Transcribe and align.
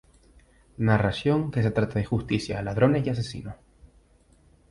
Narración 0.89 1.51
que 1.51 1.61
se 1.61 1.69
trata 1.69 1.99
de 1.99 2.05
justicia, 2.05 2.63
ladrones 2.63 3.05
y 3.05 3.11
asesinos. 3.11 3.53